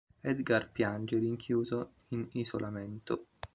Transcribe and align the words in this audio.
Edgar 0.29 0.71
piange 0.71 1.19
rinchiuso 1.19 1.91
in 2.07 2.27
isolamento. 2.31 3.27